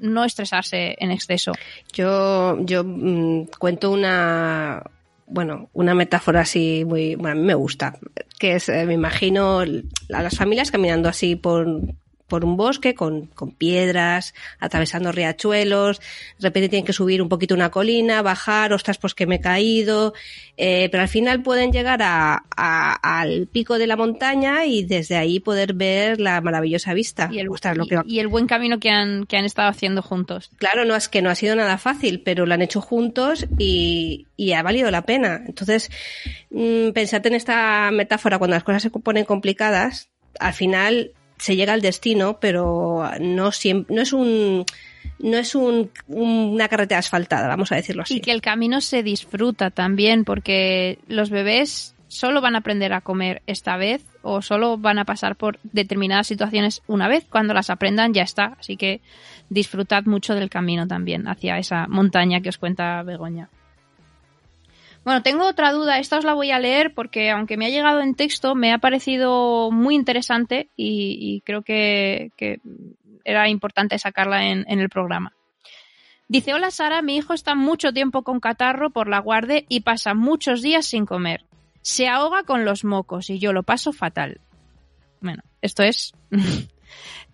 [0.00, 1.52] no estresarse en exceso.
[1.92, 4.82] Yo, yo mm, cuento una,
[5.26, 7.98] bueno, una metáfora así muy, bueno, a mí me gusta,
[8.38, 11.66] que es, eh, me imagino a las familias caminando así por,
[12.28, 16.00] por un bosque con, con piedras, atravesando riachuelos,
[16.38, 19.40] de repente tienen que subir un poquito una colina, bajar, ostras, pues que me he
[19.40, 20.12] caído,
[20.56, 25.16] eh, pero al final pueden llegar a, a- al pico de la montaña y desde
[25.16, 27.28] ahí poder ver la maravillosa vista.
[27.30, 29.68] y el, Ostras, lo y- que y el buen camino que han, que han estado
[29.68, 30.50] haciendo juntos.
[30.56, 34.26] Claro, no es que no ha sido nada fácil, pero lo han hecho juntos y,
[34.36, 35.42] y ha valido la pena.
[35.46, 35.90] Entonces,
[36.50, 40.08] mm, pensad en esta metáfora, cuando las cosas se ponen complicadas,
[40.40, 44.64] al final se llega al destino, pero no siempre, no es un,
[45.18, 48.16] no es un, una carretera asfaltada, vamos a decirlo así.
[48.16, 53.00] Y que el camino se disfruta también, porque los bebés solo van a aprender a
[53.00, 57.26] comer esta vez o solo van a pasar por determinadas situaciones una vez.
[57.28, 58.56] Cuando las aprendan ya está.
[58.58, 59.00] Así que
[59.48, 63.48] disfrutad mucho del camino también hacia esa montaña que os cuenta Begoña.
[65.06, 68.00] Bueno, tengo otra duda, esta os la voy a leer porque aunque me ha llegado
[68.00, 72.32] en texto, me ha parecido muy interesante y, creo que,
[73.24, 75.32] era importante sacarla en, en el programa.
[76.26, 80.12] Dice, hola Sara, mi hijo está mucho tiempo con catarro por la guardia y pasa
[80.14, 81.44] muchos días sin comer.
[81.82, 84.40] Se ahoga con los mocos y yo lo paso fatal.
[85.20, 86.14] Bueno, esto es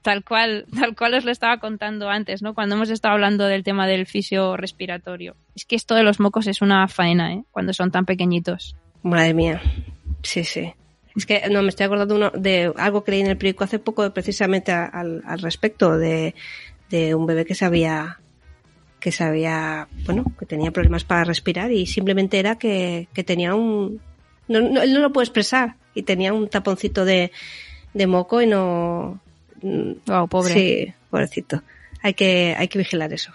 [0.02, 2.54] tal cual, tal cual os lo estaba contando antes, ¿no?
[2.54, 5.36] Cuando hemos estado hablando del tema del fisio respiratorio.
[5.54, 7.44] Es que esto de los mocos es una faena, ¿eh?
[7.50, 8.76] Cuando son tan pequeñitos.
[9.02, 9.62] Madre mía.
[10.22, 10.72] Sí, sí.
[11.16, 14.08] Es que no me estoy acordando de algo que leí en el periódico hace poco
[14.14, 16.34] precisamente al, respecto de,
[17.14, 18.18] un bebé que sabía
[18.98, 24.00] que sabía, bueno, que tenía problemas para respirar y simplemente era que, tenía un,
[24.46, 27.32] no, él no lo puede expresar y tenía un taponcito de
[28.06, 29.20] moco y no,
[29.62, 30.54] Wow, pobre.
[30.54, 31.62] Sí, pobrecito.
[32.02, 33.32] Hay que, hay que vigilar eso.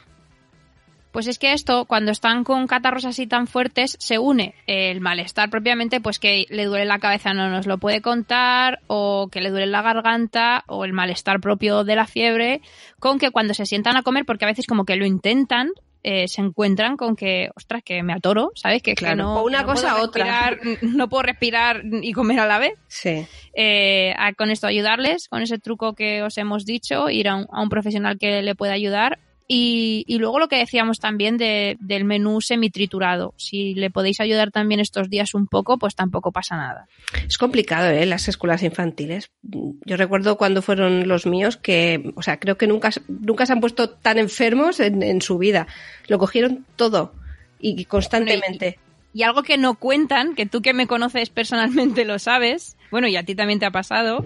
[1.11, 5.49] Pues es que esto, cuando están con catarros así tan fuertes, se une el malestar
[5.49, 9.49] propiamente, pues que le duele la cabeza no nos lo puede contar, o que le
[9.49, 12.61] duele la garganta, o el malestar propio de la fiebre,
[12.99, 15.71] con que cuando se sientan a comer, porque a veces como que lo intentan,
[16.03, 18.81] eh, se encuentran con que, ostras, que me atoro, ¿sabes?
[18.81, 20.57] Que, claro, no, una cosa puedo otra.
[20.81, 22.73] no puedo respirar y comer a la vez.
[22.87, 23.25] Sí.
[23.53, 28.17] Eh, con esto ayudarles, con ese truco que os hemos dicho, ir a un profesional
[28.17, 33.33] que le pueda ayudar y, luego lo que decíamos también de, del menú semi-triturado.
[33.37, 36.87] Si le podéis ayudar también estos días un poco, pues tampoco pasa nada.
[37.25, 38.05] Es complicado, ¿eh?
[38.05, 39.31] Las escuelas infantiles.
[39.41, 43.61] Yo recuerdo cuando fueron los míos que, o sea, creo que nunca, nunca se han
[43.61, 45.67] puesto tan enfermos en, su vida.
[46.07, 47.13] Lo cogieron todo
[47.59, 48.79] y constantemente.
[49.13, 53.15] y algo que no cuentan, que tú que me conoces personalmente lo sabes, bueno, y
[53.15, 54.25] a ti también te ha pasado,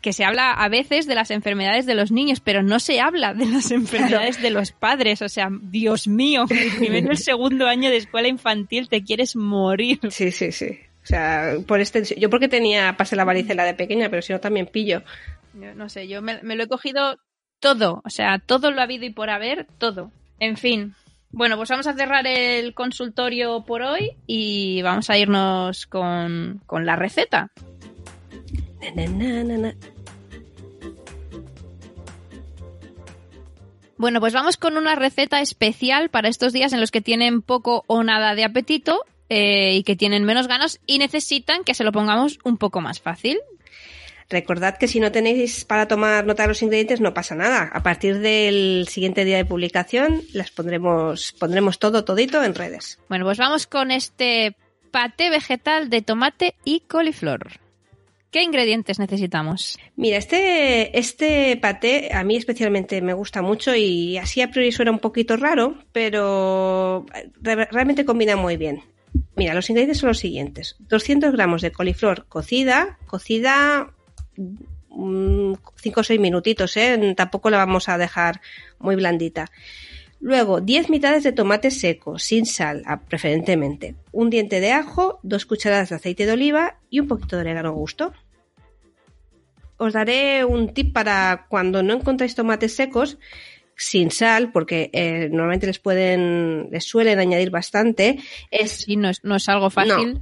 [0.00, 3.34] que se habla a veces de las enfermedades de los niños, pero no se habla
[3.34, 5.22] de las enfermedades de los padres.
[5.22, 9.36] O sea, Dios mío, el primero y el segundo año de escuela infantil te quieres
[9.36, 10.00] morir.
[10.10, 10.78] Sí, sí, sí.
[11.02, 14.40] O sea, por este, yo porque tenía pase la varicela de pequeña, pero si no
[14.40, 15.02] también pillo.
[15.54, 17.18] no sé, yo me, lo he cogido
[17.60, 20.12] todo, o sea, todo lo ha habido y por haber, todo.
[20.38, 20.94] En fin.
[21.30, 26.84] Bueno, pues vamos a cerrar el consultorio por hoy y vamos a irnos con, con
[26.84, 27.50] la receta.
[33.98, 37.82] Bueno, pues vamos con una receta especial para estos días en los que tienen poco
[37.88, 41.90] o nada de apetito eh, y que tienen menos ganas y necesitan que se lo
[41.90, 43.38] pongamos un poco más fácil.
[44.30, 47.70] Recordad que si no tenéis para tomar nota de los ingredientes no pasa nada.
[47.72, 53.00] A partir del siguiente día de publicación las pondremos, pondremos todo, todito en redes.
[53.08, 54.54] Bueno, pues vamos con este
[54.92, 57.58] paté vegetal de tomate y coliflor.
[58.30, 59.78] ¿Qué ingredientes necesitamos?
[59.96, 64.90] Mira, este, este paté a mí especialmente me gusta mucho y así a priori suena
[64.90, 67.06] un poquito raro, pero
[67.42, 68.82] realmente combina muy bien.
[69.34, 70.76] Mira, los ingredientes son los siguientes.
[70.80, 73.94] 200 gramos de coliflor cocida, cocida
[74.36, 74.50] 5
[74.90, 75.54] mm,
[75.96, 77.14] o 6 minutitos, ¿eh?
[77.16, 78.42] tampoco la vamos a dejar
[78.78, 79.46] muy blandita.
[80.20, 83.94] Luego, 10 mitades de tomate seco, sin sal, preferentemente.
[84.10, 87.68] Un diente de ajo, dos cucharadas de aceite de oliva y un poquito de orégano
[87.68, 88.12] a gusto.
[89.76, 93.18] Os daré un tip para cuando no encontráis tomates secos,
[93.76, 98.18] sin sal, porque eh, normalmente les pueden, les suelen añadir bastante.
[98.50, 100.20] Es, sí, no es, no es algo fácil.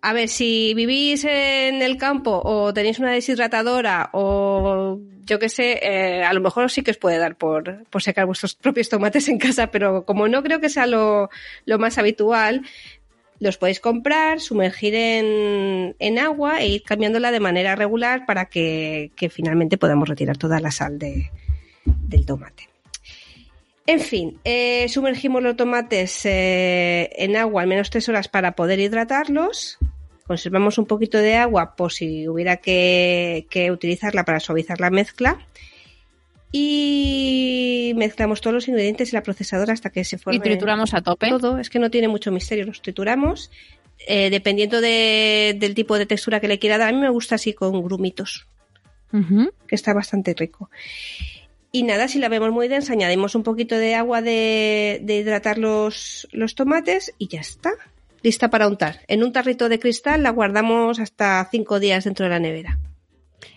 [0.00, 5.80] A ver, si vivís en el campo o tenéis una deshidratadora o yo qué sé,
[5.82, 9.28] eh, a lo mejor sí que os puede dar por, por secar vuestros propios tomates
[9.28, 11.28] en casa, pero como no creo que sea lo,
[11.64, 12.62] lo más habitual,
[13.38, 19.10] los podéis comprar, sumergir en, en, agua e ir cambiándola de manera regular para que,
[19.30, 21.30] finalmente podamos retirar toda la sal de,
[21.84, 22.68] del tomate.
[23.86, 28.80] En fin, eh, sumergimos los tomates eh, en agua al menos tres horas para poder
[28.80, 29.78] hidratarlos
[30.26, 35.38] Conservamos un poquito de agua por si hubiera que, utilizarla para suavizar la mezcla.
[36.50, 40.38] Y mezclamos todos los ingredientes en la procesadora hasta que se forme.
[40.38, 41.28] Y trituramos a tope.
[41.28, 43.52] Todo, es que no tiene mucho misterio, los trituramos.
[44.08, 47.52] Eh, dependiendo del tipo de textura que le quiera dar, a mí me gusta así
[47.52, 48.46] con grumitos,
[49.10, 50.70] que está bastante rico.
[51.76, 56.26] Y nada, si la vemos muy densa, añadimos un poquito de agua de, hidratar los,
[56.32, 57.70] los tomates y ya está
[58.22, 59.00] lista para untar.
[59.08, 62.78] En un tarrito de cristal la guardamos hasta cinco días dentro de la nevera.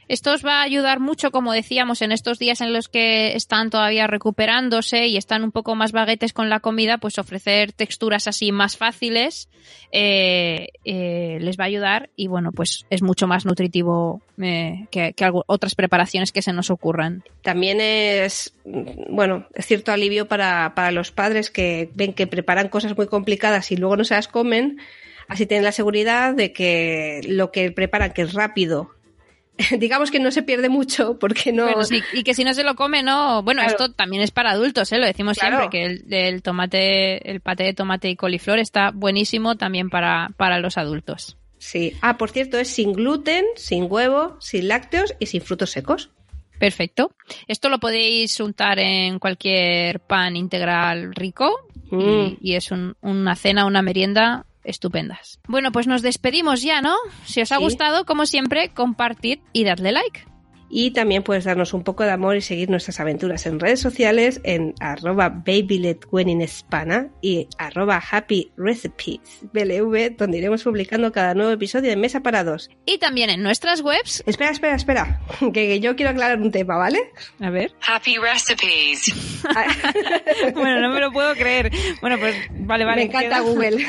[0.10, 3.70] Esto os va a ayudar mucho, como decíamos, en estos días en los que están
[3.70, 8.52] todavía recuperándose y están un poco más baguetes con la comida, pues ofrecer texturas así
[8.52, 9.50] más fáciles
[9.92, 15.14] eh, eh, les va a ayudar y bueno, pues es mucho más nutritivo eh, que,
[15.46, 17.24] otras preparaciones que se nos ocurran.
[17.44, 22.98] También es, bueno, es cierto alivio para, para los padres que ven que preparan cosas
[22.98, 24.80] muy complicadas y luego no se las comen.
[25.28, 28.90] Así tienen la seguridad de que lo que preparan, que es rápido,
[29.78, 31.66] digamos que no se pierde mucho porque no...
[31.68, 33.44] Pero sí, y que si no se lo come, no.
[33.44, 33.72] Bueno, Claro.
[33.72, 34.98] esto también es para adultos, ¿eh?
[34.98, 35.58] Lo decimos Claro.
[35.58, 40.30] siempre, que el, el tomate, el paté de tomate y coliflor está buenísimo también para,
[40.38, 41.38] para los adultos.
[41.58, 41.94] Sí.
[42.02, 46.10] Ah, por cierto, es sin gluten, sin huevo, sin lácteos y sin frutos secos.
[46.58, 47.12] Perfecto.
[47.48, 51.52] Esto lo podéis untar en cualquier pan integral rico
[51.92, 52.00] Mm.
[52.02, 55.40] y, y es un- una cena, una merienda estupendas.
[55.48, 56.96] Bueno, pues nos despedimos ya, ¿no?
[57.26, 57.64] Si os ha Sí.
[57.64, 60.26] gustado, como siempre, compartid y dadle like.
[60.70, 64.40] Y también puedes darnos un poco de amor y seguir nuestras aventuras en redes sociales
[64.44, 69.20] en arroba babyletweninespana y arroba happy recipes
[69.54, 72.70] BLV, donde iremos publicando cada nuevo episodio de Mesa para Dos.
[72.86, 74.24] Y también en nuestras webs.
[74.26, 77.00] Espera, espera, espera, que, que yo quiero aclarar un tema, ¿vale?
[77.40, 77.72] A ver.
[77.88, 79.12] Happy recipes.
[80.54, 81.72] Bueno, no me lo puedo creer.
[82.02, 82.98] Bueno, pues vale, vale.
[82.98, 83.86] Me encanta queda- Google.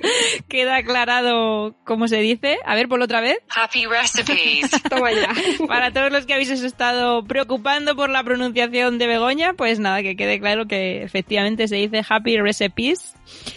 [0.48, 2.58] Queda aclarado cómo se dice.
[2.64, 3.38] A ver, por otra vez.
[3.54, 4.70] Happy recipes.
[4.88, 5.32] Toma ya.
[5.66, 10.16] Para todos los que habéis estado preocupando por la pronunciación de Begoña, pues nada, que
[10.16, 13.14] quede claro que efectivamente se dice Happy Recipes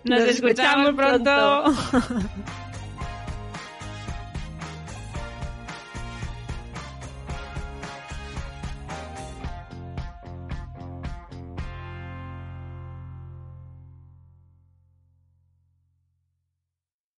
[0.05, 1.65] Nos, Nos escuchamos escuchamos pronto.